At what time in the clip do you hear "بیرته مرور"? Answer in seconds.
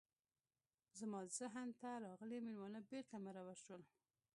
2.89-3.55